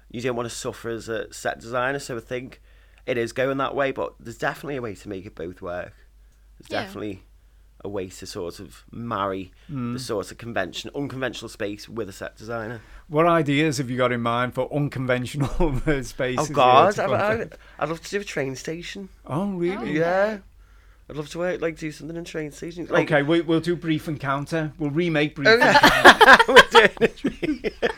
[0.09, 2.61] you don't want to suffer as a set designer, so I think
[3.05, 3.91] it is going that way.
[3.91, 5.93] But there's definitely a way to make it both work.
[6.59, 6.83] There's Yeah.
[6.85, 7.23] definitely
[7.83, 9.93] a way to sort of marry Mm.
[9.93, 12.81] the sort of convention, unconventional space with a set designer.
[13.07, 16.49] What ideas have you got in mind for unconventional spaces?
[16.49, 17.57] Oh God, I, contact?
[17.79, 19.09] I, I'd love to do a train station.
[19.25, 19.75] Oh, really?
[19.77, 19.93] Okay.
[19.99, 20.37] Yeah,
[21.11, 22.89] I'd love to work, like do something in train stations.
[22.89, 24.71] Like, okay, we, we'll do Brief Encounter.
[24.79, 26.43] We'll remake Brief Oh, Encounter.
[26.47, 27.91] we're doing it.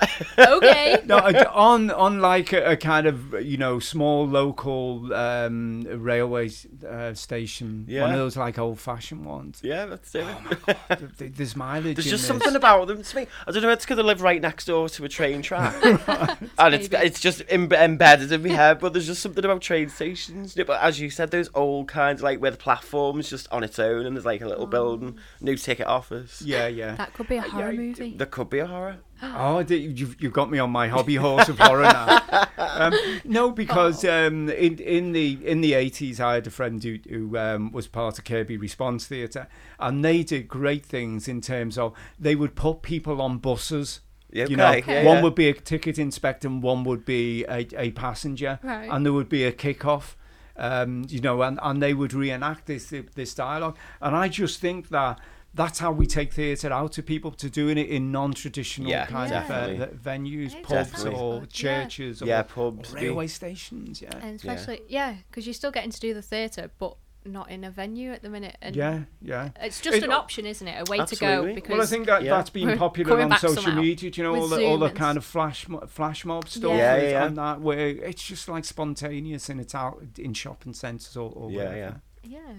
[0.38, 1.00] okay.
[1.04, 1.18] no,
[1.52, 6.50] on on like a, a kind of you know small local um, railway
[6.88, 9.60] uh, station, one of those like old fashioned ones.
[9.62, 10.58] Yeah, let's do it.
[10.98, 11.96] Th- th- There's mileage.
[11.96, 12.26] There's in just this.
[12.28, 13.26] something about them to me.
[13.46, 13.70] I don't know.
[13.70, 17.06] It's because I live right next door to a train track, and it's Maybe.
[17.06, 18.80] it's just Im- embedded in my head.
[18.80, 20.56] But there's just something about train stations.
[20.56, 23.78] Yeah, But as you said, those old kinds, like where the platform's just on its
[23.78, 26.40] own, and there's like a little building, new ticket office.
[26.40, 26.94] Yeah, yeah.
[26.94, 28.14] That could be a horror movie.
[28.16, 28.96] There could be a horror.
[29.20, 32.22] Oh, you've, you've got me on my hobby horse of horror now.
[32.58, 36.98] Um, no, because um, in in the in the eighties, I had a friend who,
[37.08, 39.48] who um, was part of Kirkby Response Theatre,
[39.80, 44.00] and they did great things in terms of they would put people on buses.
[44.30, 45.22] Yeah, You know, okay, one yeah.
[45.22, 48.88] would be a ticket inspector, and one would be a, a passenger, Right.
[48.90, 50.16] and there would be a kick-off.
[50.58, 53.76] Um, you know, and, and they would reenact this this dialogue.
[54.00, 55.18] And I just think that
[55.54, 59.30] that's how we take theatre out to people to doing it in non-traditional Yeah, kind
[59.30, 59.76] definitely.
[59.76, 61.20] of uh, venues, Yeah, pubs definitely.
[61.20, 62.92] or churches Yeah, or, pubs.
[62.92, 64.02] or railway stations.
[64.02, 66.96] Yeah, And especially, yeah, because you're still getting to do the theatre, but
[67.32, 68.56] not in a venue at the minute.
[68.60, 69.50] And yeah, yeah.
[69.60, 70.88] It's just It- an option, isn't it?
[70.88, 71.52] A way to go.
[71.54, 72.30] Because Well, I think that Yeah.
[72.36, 74.10] that's been popular on social somehow media.
[74.10, 76.76] Do you know all the all the Zoom kind of flash flash mob stuff Yeah.
[76.76, 77.26] Yeah, and- yeah.
[77.26, 81.50] and that where it's just like spontaneous and it's out in shopping centres or, or
[81.50, 81.76] Yeah, wherever.
[81.76, 82.38] yeah.
[82.38, 82.52] yeah.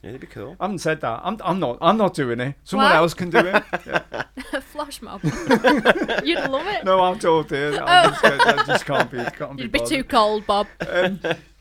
[0.00, 0.54] Yeah, that'd be cool.
[0.60, 1.22] I haven't said that.
[1.24, 1.78] I'm, I'm not.
[1.82, 2.54] I'm not doing it.
[2.62, 2.94] Someone What?
[2.94, 3.64] else can do it.
[3.84, 4.22] Yeah.
[4.60, 5.20] Flash mob.
[5.24, 6.84] You'd love it.
[6.84, 7.80] No, I'm told it.
[7.82, 9.16] I just, I just can't be.
[9.18, 9.88] Can't be You'd be bothered.
[9.98, 10.68] too cold, Bob.
[10.88, 11.18] um,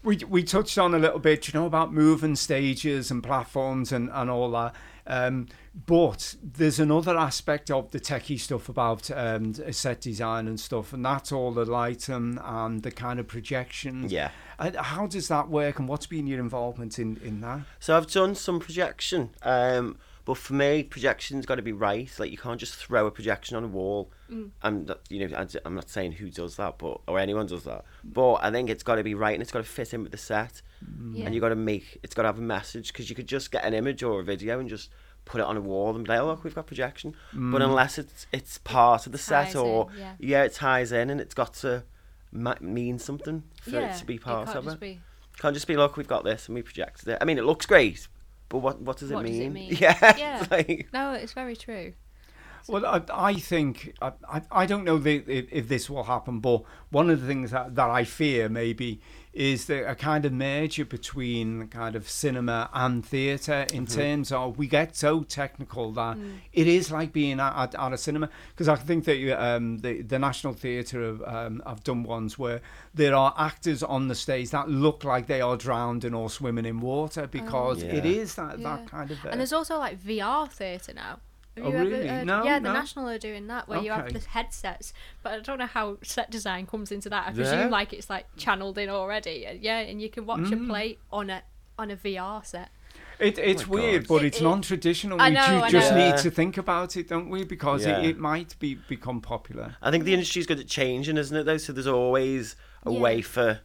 [0.08, 4.10] we we touched on a little bit, you know, about moving stages and platforms and,
[4.12, 4.74] and all that.
[5.06, 5.48] Um,
[5.86, 11.06] but there's another aspect of the techie stuff about um, set design and stuff, and
[11.06, 14.12] that's all the lighting and the kind of projections.
[14.12, 14.32] Yeah.
[14.58, 17.62] And how does that work, and what's been your involvement in, in that?
[17.80, 22.11] So I've done some projection, um, but for me, projection's got to be right.
[22.19, 24.11] Like you can't just throw a projection on a wall.
[24.29, 24.49] Mm.
[24.61, 27.63] And that- you know, I- I'm not saying who does that, but or anyone does
[27.63, 27.85] that.
[28.03, 30.11] But I think it's got to be right, and it's got to fit in with
[30.11, 31.17] the set, mm.
[31.17, 31.25] Yeah.
[31.27, 33.53] and you got to make it's got to have a message because you could just
[33.53, 34.89] get an image or a video and just
[35.23, 37.15] put it on a wall and be like, oh, look, we've got projection.
[37.31, 37.63] But mm.
[37.63, 40.43] unless it's it's part of the set or in, yeah.
[40.43, 41.85] it ties in and it's got to
[42.33, 43.95] ma- mean something for yeah.
[43.95, 44.79] it to be part can't of just it.
[44.81, 44.99] Be,
[45.39, 47.17] Can't just be look, we've got this and we projected it.
[47.21, 48.09] I mean, it looks great,
[48.49, 49.53] but what what does, What it, does it mean?
[49.53, 49.77] mean?
[49.79, 50.45] Yeah, Yeah.
[50.51, 51.93] like, no, it's very true.
[52.67, 56.39] Well, I, I think I, I, I don't know the, if, if this will happen,
[56.41, 58.99] but one of the things that, that I fear maybe
[59.38, 64.58] is that a kind of merger between kind of cinema and theatre in terms of
[64.58, 66.17] we get so technical that
[66.54, 70.02] it is like being at, at, at a cinema because I think that um, the
[70.02, 72.62] the National Theatre have, um, have done ones where
[72.95, 76.80] there are actors on the stage that look like they are drowning or swimming in
[76.80, 78.21] water because it Yeah.
[78.21, 78.76] is that, Yeah.
[78.78, 81.19] that kind of uh, And there's also like VR theatre now.
[81.58, 82.08] Have Oh, you ever really?
[82.08, 82.74] heard- No, yeah, the no.
[82.74, 84.93] National are doing that where you have the headsets,
[85.24, 87.26] but I don't know how set design comes into that.
[87.28, 87.36] I Yeah.
[87.36, 89.46] presume like it's like channeled in already.
[89.48, 90.63] Uh, Yeah, and you can watch Mm.
[90.65, 91.43] a play on a
[91.80, 92.70] on a VR set.
[93.20, 94.15] It, it's my weird, God.
[94.15, 95.22] but it's It- it- non-traditional.
[95.22, 95.98] I we know, ju- I just know.
[95.98, 96.15] need Yeah.
[96.17, 97.43] to think about it, don't we?
[97.43, 98.00] Because Yeah.
[98.00, 99.76] it, it might be become popular.
[99.82, 101.43] I think the industry's good at changing, isn't it?
[101.43, 103.00] Though, so there's always a Yeah.
[103.00, 103.60] way for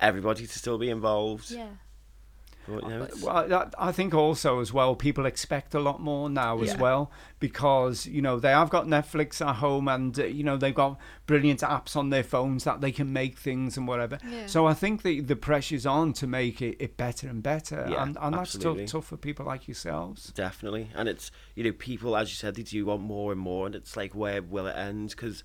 [0.00, 1.50] everybody to still be involved.
[1.50, 1.66] Yeah.
[1.66, 6.28] But, you know, it's- Well, I think also as well, people expect a lot more
[6.30, 10.42] now as well because you know they have got Netflix at home and uh, you
[10.44, 14.18] know they've got brilliant apps on their phones that they can make things and whatever.
[14.28, 14.46] Yeah.
[14.46, 18.02] So I think the the pressure's on to make it, it better and better, Yeah,
[18.02, 18.86] and and that's tough, absolutely.
[18.86, 20.32] tough for people like yourselves.
[20.32, 23.66] Definitely, and it's you know people as you said they do want more and more,
[23.66, 25.10] and it's like where will it end?
[25.10, 25.44] Because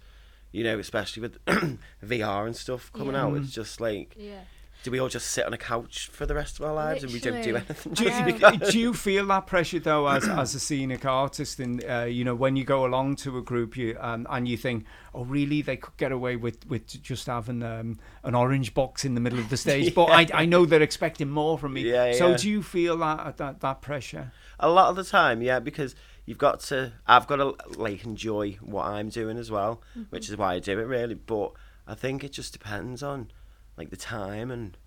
[0.52, 1.44] you know especially with
[2.04, 3.26] VR and stuff coming Yeah.
[3.26, 4.42] out, it's just like Yeah.
[4.84, 7.14] Do we all just sit on a couch for the rest of our lives and
[7.14, 7.94] we don't do anything?
[7.94, 11.60] Do just I because- do you feel that pressure though, as as a scenic artist,
[11.60, 14.58] and uh, you know when you go along to a group, you um, and you
[14.58, 19.06] think, oh, really, they could get away with with just having um, an orange box
[19.06, 21.82] in the middle of the stage, but I I know they're expecting more from me.
[21.90, 22.38] Yeah, So yeah.
[22.38, 24.32] do you feel that that that pressure?
[24.60, 26.94] A lot of the time, yeah, because you've got to.
[27.08, 30.80] I've got to like enjoy what I'm doing as well, which is why I do
[30.80, 31.16] it really.
[31.16, 31.52] But
[31.88, 33.30] I think it just depends on
[33.78, 34.78] like the time and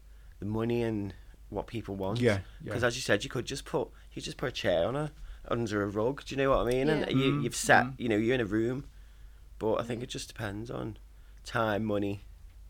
[0.41, 1.15] the money and
[1.49, 2.21] what people want.
[2.21, 2.41] Yeah, yeah.
[2.65, 5.13] Because as you said, you could just put you just put a chair on a
[5.49, 6.25] under a rug.
[6.25, 6.87] Do you know what I mean?
[6.89, 6.95] Yeah.
[6.95, 7.95] And you, Mm, you've sat, mm.
[7.99, 8.85] You know, you're in a room,
[9.59, 10.97] but I think it just depends on
[11.45, 12.23] time, money.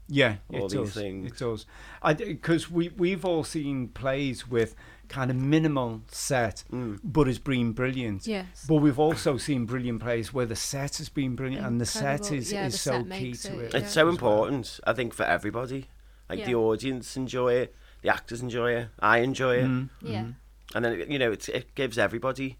[0.08, 0.94] Yeah, All it these does.
[0.94, 1.32] things.
[1.32, 1.66] It does.
[2.00, 4.76] I because we we've all seen plays with
[5.08, 7.00] kind of minimal set, Mm.
[7.02, 8.24] but has been brilliant.
[8.26, 8.66] Yes.
[8.68, 12.30] But we've also seen brilliant plays where the set has been brilliant, and the set
[12.30, 13.72] is, Yeah, is the so set key makes to it, it.
[13.74, 13.80] yeah.
[13.80, 15.88] It's so important, I think, for everybody.
[16.28, 19.66] Like the audience enjoy it, the actors enjoy it, I enjoy it.
[19.66, 20.22] Mm, Yeah.
[20.22, 20.34] mm.
[20.74, 22.58] And then you know it's, it gives everybody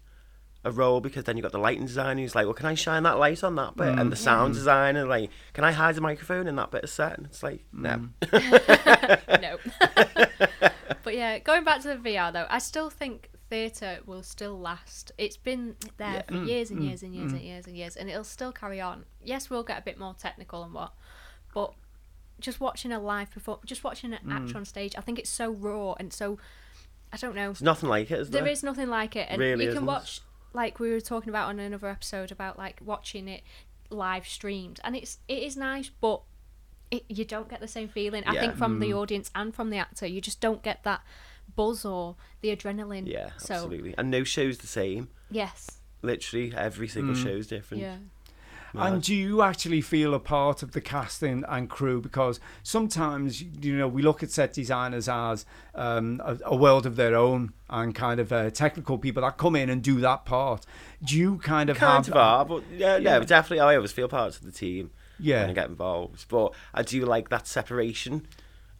[0.63, 3.03] a role because then you've got the lighting designer who's like, well, can I shine
[3.03, 3.87] that light on that bit?
[3.87, 4.19] And the mm.
[4.19, 7.17] sound designer like, can I hide the microphone in that bit of set?
[7.17, 8.09] And it's like, no.
[8.21, 9.41] Mm.
[9.41, 10.69] no.
[11.03, 15.11] but yeah, going back to the VR though, I still think theatre will still last.
[15.17, 16.21] It's been there Yeah.
[16.23, 16.47] for mm.
[16.47, 19.05] years and years and years and years and years, and it'll still carry on.
[19.23, 20.93] Yes, we'll get a bit more technical and what,
[21.53, 21.73] but
[22.39, 24.57] just watching a live perform, just watching an actor hmm.
[24.57, 26.37] on stage, I think it's so raw and so.
[27.11, 27.47] I don't know.
[27.47, 28.41] There's nothing like it, is there?
[28.41, 29.85] There is nothing like it, and Really you can isn't.
[29.85, 30.19] watch
[30.53, 33.43] like we were talking about on another episode about like watching it
[33.89, 36.21] live streamed, and it's it is nice, but
[36.91, 38.23] it, you don't get the same feeling.
[38.25, 38.97] I think from the hmm.
[38.97, 41.01] audience and from the actor, you just don't get that
[41.55, 43.07] buzz or the adrenaline.
[43.07, 43.95] Yeah, So absolutely.
[43.97, 45.09] And no show's the same.
[45.29, 47.23] yes, Literally, every single hmm.
[47.23, 47.81] show's different.
[47.83, 47.97] yeah,
[48.73, 51.99] And do you actually feel a part of the casting and crew?
[52.01, 56.95] Because sometimes, you know, we look at set designers as um, a, a world of
[56.95, 60.65] their own and kind of uh, technical people that come in and do that part.
[61.03, 63.17] Do you kind of kind have of are, but yeah, Yeah.
[63.19, 63.61] no, definitely.
[63.61, 65.47] I always feel part of the team Yeah.
[65.47, 66.25] I get involved.
[66.29, 68.27] But I do like that separation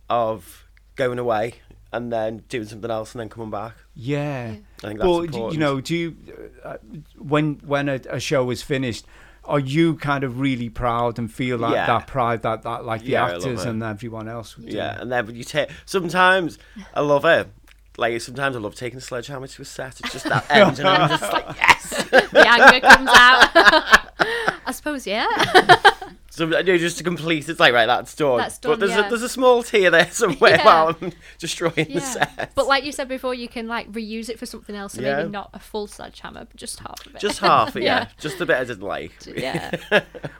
[0.10, 1.56] of going away
[1.94, 3.76] and then doing something else and then coming back.
[3.96, 4.56] Yeah.
[4.84, 5.54] I think that's Well, important.
[5.54, 6.16] you know, do you
[6.64, 6.78] uh,
[7.18, 9.06] when when a, a show is finished,
[9.48, 11.88] are you kind of really proud and feel like Yeah.
[11.88, 14.76] that pride that, that like the Yeah, actors and everyone else would do?
[14.76, 16.58] Yeah, and then when you take sometimes
[16.94, 17.48] I love it.
[18.00, 20.00] Like sometimes I love taking a sledgehammer to a set.
[20.02, 21.90] It's just that end, and I'm just like yes.
[22.12, 23.50] the anger comes out.
[24.68, 25.26] I suppose, yeah.
[26.38, 28.38] So no, just to complete, it's like right, that's done.
[28.38, 29.08] That's done, But there's yeah.
[29.08, 30.64] a there's a small tear there somewhere Yeah.
[30.66, 32.52] while I'm destroying the set.
[32.54, 34.94] But like you said before, you can like reuse it for something else.
[34.94, 35.18] So Yeah.
[35.18, 37.20] maybe not a full sledgehammer, but just half of it.
[37.20, 37.82] just half, yeah.
[37.82, 38.08] Yeah.
[38.20, 39.14] Just the bit I didn't like.
[39.26, 39.72] yeah.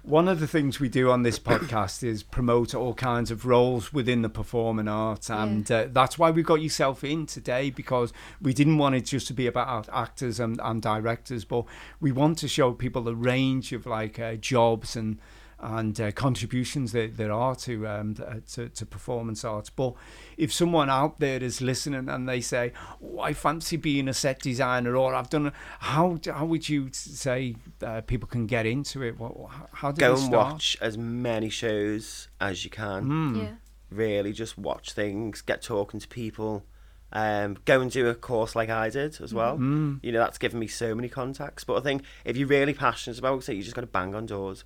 [0.04, 3.92] One of the things we do on this podcast is promote all kinds of roles
[3.92, 8.54] within the performing arts, and uh, that's why we got yourself in today because we
[8.54, 11.66] didn't want it just to be about actors and, and directors, but
[12.00, 15.18] we want to show people the range of like uh, jobs and
[15.60, 19.70] and uh, contributions that there are to, um, uh, to to performance arts.
[19.70, 19.94] But
[20.38, 24.40] if someone out there is listening and they say, oh, "I fancy being a set
[24.40, 29.02] designer," or "I've done," a-" how how would you say uh, people can get into
[29.02, 29.18] it?
[29.20, 29.34] What,
[29.74, 30.54] how do Go they and start?
[30.54, 33.06] watch as many shows as you can.
[33.06, 33.38] Mm.
[33.38, 33.52] Yeah.
[33.90, 36.66] Really, just watch things, get talking to people.
[37.14, 39.58] Um, go and do a course like I did as well.
[39.58, 40.02] Mm.
[40.04, 41.64] You know, that's given me so many contacts.
[41.64, 44.26] But I think if you're really passionate about it, you just got to bang on
[44.26, 44.66] doors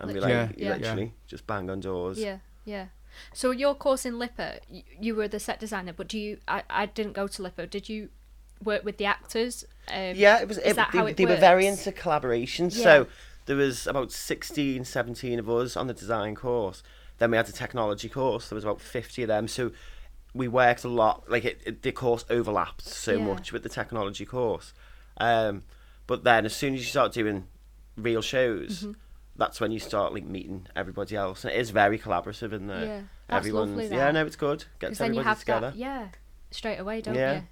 [0.00, 0.74] and be like, Yeah, yeah.
[0.76, 2.18] literally, just bang on doors.
[2.18, 2.86] Yeah, yeah.
[3.32, 6.38] So your course in LIPA, you, you were the set designer, but do you?
[6.46, 7.66] I, I didn't go to LIPA.
[7.68, 8.10] Did you
[8.62, 9.64] work with the actors?
[9.92, 10.58] Um, Yeah, it was.
[10.58, 12.70] It, they, how it they were very into collaboration.
[12.70, 12.82] Yeah.
[12.82, 13.06] So
[13.46, 16.82] there was about 16, 17 of us on the design course.
[17.16, 18.48] Then we had the technology course.
[18.48, 19.48] There was about 50 of them.
[19.48, 19.72] So
[20.34, 21.28] we worked a lot.
[21.28, 23.24] Like it, it the course overlapped so Yeah.
[23.24, 24.72] much with the technology course.
[25.16, 25.64] Um,
[26.06, 27.46] but then as soon as you start doing
[27.96, 28.92] real shows, Mm-hmm.
[29.38, 31.44] That's when you start like meeting everybody else.
[31.44, 32.84] And it is very collaborative in there.
[32.84, 34.14] Yeah, that's Everyone's lovely, yeah, that.
[34.14, 34.58] no, it's good.
[34.58, 35.70] Gets Because then you have together.
[35.70, 35.76] that.
[35.76, 36.08] Yeah,
[36.50, 37.36] straight away, don't Yeah.
[37.36, 37.42] you?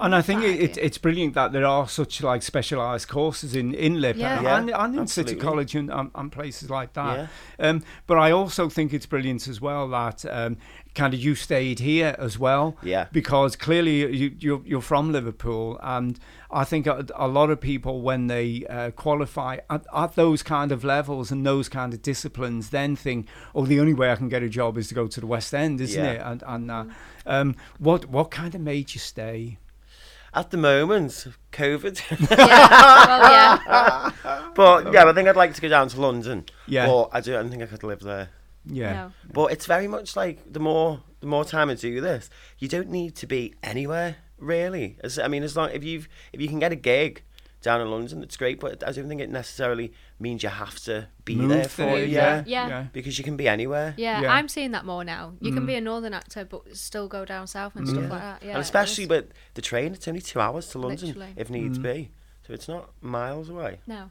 [0.00, 3.74] And I think it, it, it's brilliant that there are such like specialised courses in
[3.74, 4.40] in Lip Yeah.
[4.42, 5.34] Yeah, and, and in City.
[5.36, 7.28] College and, and, and places like that.
[7.58, 7.68] Yeah.
[7.68, 10.56] Um, but I also think it's brilliant as well that um,
[10.94, 12.76] kind of you stayed here as well.
[12.82, 13.06] Yeah.
[13.12, 16.18] Because clearly you, you're, you're from Liverpool, and
[16.50, 20.72] I think a, a lot of people when they uh, qualify at, at those kind
[20.72, 24.28] of levels and those kind of disciplines, then think, oh, the only way I can
[24.28, 26.12] get a job is to go to the West End, isn't Yeah.
[26.12, 26.20] it?
[26.24, 26.84] And and uh,
[27.26, 29.58] um, what what kind of made you stay?
[30.32, 32.00] At the moment, COVID.
[32.30, 33.58] Yeah.
[33.66, 34.50] well, yeah.
[34.54, 36.44] But yeah, I think I'd like to go down to London.
[36.66, 36.86] Yeah.
[36.86, 38.30] But I don't think I could live there.
[38.64, 38.92] Yeah.
[38.92, 39.12] No.
[39.32, 42.90] But it's very much like the more the more time I do this, you don't
[42.90, 44.96] need to be anywhere really.
[45.02, 47.22] As I mean, as long if you if you can get a gig
[47.62, 48.60] down in London, it's great.
[48.60, 51.98] But I don't think it necessarily means you have to be Move there for there,
[51.98, 52.08] it.
[52.08, 52.42] yeah.
[52.46, 52.68] Yeah.
[52.68, 52.86] Yeah.
[52.92, 53.94] because you can be anywhere.
[53.96, 54.32] Yeah, Yeah.
[54.32, 55.34] I'm seeing that more now.
[55.40, 55.78] You can be mm.
[55.78, 57.90] a northern actor, but still go down south and mm.
[57.90, 58.08] stuff Yeah.
[58.10, 58.42] like that.
[58.42, 61.34] Yeah, and especially with the train, it's only two hours to London Literally.
[61.36, 61.82] if needs mm.
[61.82, 62.10] be.
[62.46, 63.80] So it's not miles away.
[63.86, 64.10] no.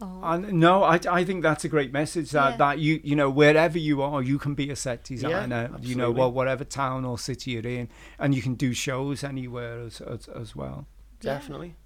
[0.00, 0.20] Oh.
[0.24, 2.56] And no, I, I think that's a great message that, Yeah.
[2.56, 6.10] that you you know wherever you are you can be a set designer you know
[6.10, 7.88] well whatever town or city you're in
[8.18, 10.88] and you can do shows anywhere as as, as well.
[11.22, 11.34] Yeah.
[11.34, 11.76] Definitely.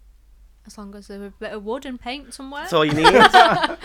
[0.69, 2.61] As long as there's a bit of wood and paint somewhere.
[2.63, 3.07] That's all you need.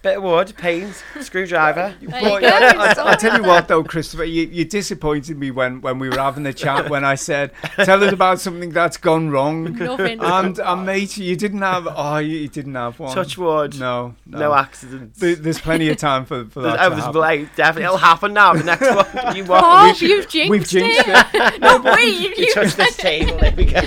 [0.00, 1.92] Bit of wood, paint, screwdriver.
[2.00, 2.36] But you go.
[2.46, 5.98] I, it's I, I tell you what though, Christopher, you, you disappointed me when, when
[5.98, 7.50] we were having the chat when I said,
[7.82, 10.20] "Tell us about something that's gone wrong." Nothing.
[10.20, 11.88] And, and mate, you didn't have.
[11.90, 13.12] Oh, you, you didn't have one.
[13.12, 13.76] Touch wood.
[13.80, 14.38] No, no.
[14.38, 15.18] No, accidents.
[15.18, 16.76] There- there's plenty of time for, for that.
[16.76, 17.20] There's, oh, to there's happen.
[17.20, 17.84] like, definitely.
[17.86, 18.52] It'll happen now.
[18.54, 19.36] The next one.
[19.36, 20.00] You Oh, want?
[20.00, 21.28] you've jinxed We've jinxed it.
[21.34, 21.60] it.
[21.60, 23.36] no, wait, you, You you touch this table.
[23.38, 23.80] There we go.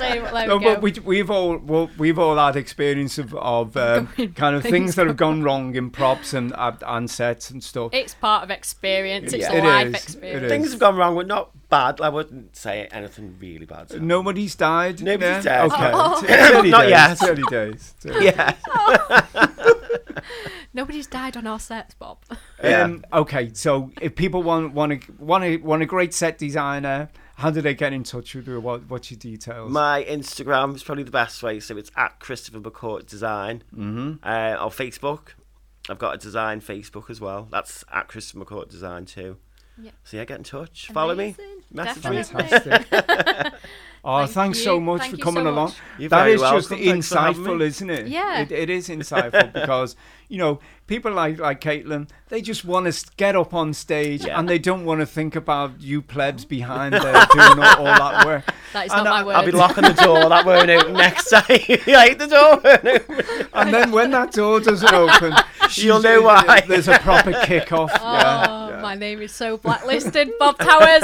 [0.00, 0.30] Touched the.
[0.30, 0.74] There No, we go.
[0.74, 4.72] but we, we've all well, we've all had experience of, of um, kind of things
[4.72, 7.90] things that have gone wrong in props and uh, and sets and stuff.
[7.92, 9.32] It's part of experience.
[9.32, 9.52] It's Yeah.
[9.52, 10.42] a It life is, it experience.
[10.44, 10.50] is.
[10.50, 12.00] Things have gone wrong, but not bad.
[12.00, 14.02] I wouldn't say anything really bad.
[14.02, 15.02] Nobody's died.
[15.02, 15.66] Nobody's yeah?
[15.66, 15.72] dead.
[15.72, 16.20] Okay, Oh.
[16.22, 16.90] It's early Not days.
[16.90, 17.10] yet.
[17.12, 17.94] it's Early days.
[17.96, 18.54] It's early Yeah.
[20.72, 22.18] Nobody's died on our sets, Bob.
[22.62, 22.82] Yeah.
[22.84, 27.08] Um, okay, so if people want want a want a want a great set designer,
[27.40, 28.60] how do they get in touch with you?
[28.60, 29.70] What what's your details?
[29.70, 31.58] My Instagram is probably the best way.
[31.58, 33.62] So it's at Christopher McCourt Design.
[33.74, 34.22] Mm-hmm.
[34.22, 35.30] Uh, on Facebook,
[35.88, 37.48] I've got a design Facebook as well.
[37.50, 39.38] That's at Christopher McCourt Design too.
[39.80, 39.92] Yeah.
[40.04, 40.90] So yeah, get in touch.
[40.92, 41.34] Follow me.
[41.72, 42.42] Message Definitely.
[42.42, 42.50] me.
[42.50, 42.86] Fantastic.
[44.04, 44.64] oh, Thank thanks you.
[44.64, 45.64] so much Thank for coming so along.
[45.66, 45.76] much.
[45.98, 46.68] You're That very is just.
[46.68, 48.08] Thanks insightful, isn't it?
[48.08, 48.42] Yeah.
[48.42, 49.96] It, it is insightful because,
[50.28, 54.38] you know, people like, like Caitlin, they just want to get up on stage Yeah.
[54.38, 58.26] and they don't want to think about you plebs behind there doing all, all that
[58.26, 58.44] work.
[58.72, 59.34] That is And not my I- word.
[59.36, 60.28] I'll be locking the door.
[60.28, 61.44] That won't open next time.
[61.86, 63.46] like the door.
[63.54, 65.32] And then when that door doesn't open,
[65.74, 66.62] You'll know why.
[66.66, 67.92] There's a proper kick-off.
[67.94, 68.80] Oh, yeah, yeah.
[68.82, 71.02] my name is so blacklisted, Bob Towers.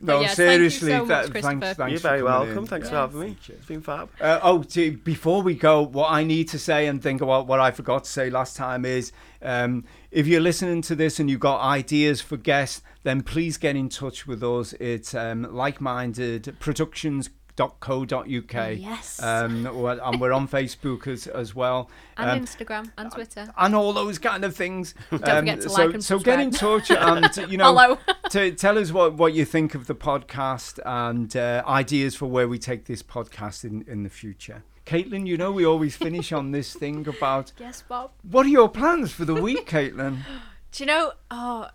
[0.00, 1.60] No, yes, thank you seriously, so much, that, Christopher.
[1.60, 2.58] thanks, thanks You're very welcome.
[2.58, 2.66] in.
[2.66, 3.26] Thanks Yeah, for having me.
[3.46, 3.48] thank.
[3.58, 4.08] It's been fab.
[4.20, 7.60] Uh, oh, to, before we go, what I need to say and think about what
[7.60, 11.40] I forgot to say last time is um, if you're listening to this and you've
[11.40, 14.72] got ideas for guests, then please get in touch with us.
[14.74, 17.30] It's um, like-minded productions.
[17.56, 18.52] .co.uk.
[18.52, 19.22] yes.
[19.22, 21.88] Um, and we're on Facebook as, as well.
[22.16, 23.46] and Um, Instagram and Twitter.
[23.56, 24.94] and all those kind of things.
[25.12, 27.98] Um, Don't forget to so, like and so get in touch and you know
[28.30, 32.48] to tell us what, what you think of the podcast and uh, ideas for where
[32.48, 34.64] we take this podcast in, in the future.
[34.86, 38.10] Caitlin, you know we always finish on this thing about yes, Bob.
[38.22, 40.18] what are your plans for the week, Caitlin?
[40.72, 41.12] Do you know?
[41.30, 41.68] Oh,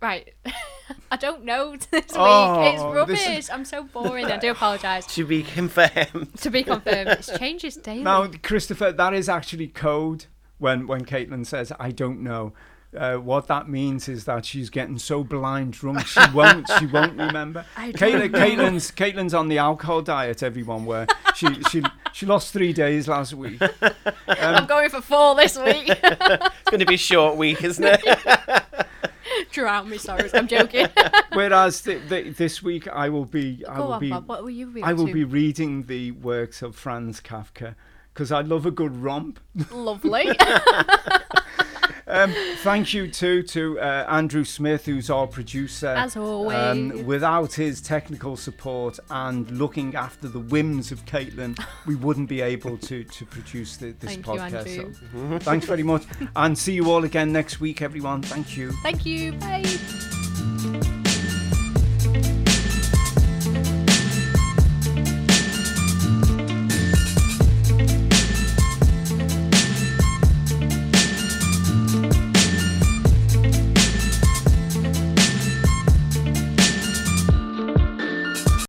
[0.00, 0.32] right.
[1.10, 2.12] I don't know this week.
[2.16, 3.26] Oh, it's rubbish.
[3.28, 4.26] is- I'm so boring.
[4.26, 5.04] I do apologise.
[5.14, 6.36] To be confirmed.
[6.38, 8.02] to be confirmed, it changes daily.
[8.02, 10.26] Now, Christopher, that is actually code
[10.58, 12.52] when when Caitlin says I don't know.
[12.96, 17.16] Uh, what that means is that she's getting so blind drunk she won't she won't
[17.18, 17.64] remember.
[17.76, 18.30] I don't Caitlin.
[18.32, 20.42] Caitlin's Caitlin's on the alcohol diet.
[20.42, 23.60] Everyone, where she she she lost three days last week.
[24.28, 25.88] I'm going for four this week.
[26.00, 28.00] It's going to be a short week, isn't it?
[29.52, 30.28] Drown me, sorry.
[30.34, 30.86] I'm joking.
[31.32, 34.28] Whereas th- th- this week I will be I Go will on, be Bob.
[34.28, 34.84] What will you read?
[34.84, 35.12] I will to?
[35.12, 37.74] be reading the works of Franz Kafka
[38.12, 39.38] because I love a good romp.
[39.70, 40.28] lovely.
[42.16, 45.88] Um, thank you too to uh, Andrew Smith, who's our producer.
[45.88, 46.56] As always.
[46.56, 52.40] Um, without his technical support and looking after the whims of Caitlin, we wouldn't be
[52.40, 54.66] able to to produce the, this Thank podcast.
[54.66, 54.94] Andrew.
[55.32, 58.22] so, thanks very much, and see you all again next week, everyone.
[58.22, 58.72] Thank you.
[58.82, 59.32] Thank you.
[59.32, 59.64] Bye.